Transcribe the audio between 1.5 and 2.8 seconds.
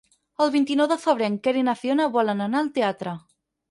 i na Fiona volen anar al